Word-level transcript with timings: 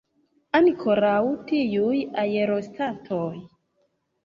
Ankoraŭ 0.59 1.19
tiuj 1.51 2.01
aerostatoj! 2.23 3.31